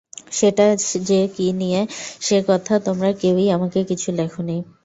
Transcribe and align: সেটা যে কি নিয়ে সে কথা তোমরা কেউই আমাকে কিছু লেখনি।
সেটা 0.31 0.65
যে 1.05 1.21
কি 1.35 1.47
নিয়ে 1.61 1.81
সে 2.21 2.37
কথা 2.49 2.73
তোমরা 2.87 3.09
কেউই 3.21 3.47
আমাকে 3.51 3.79
কিছু 3.89 4.09
লেখনি। 4.11 4.57